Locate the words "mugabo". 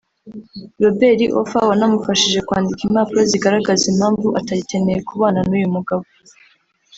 5.75-6.03